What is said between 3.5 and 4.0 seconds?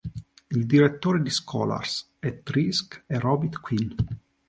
Quinn.